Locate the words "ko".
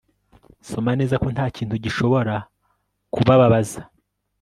1.23-1.27